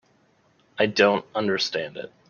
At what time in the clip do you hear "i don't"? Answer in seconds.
0.79-1.23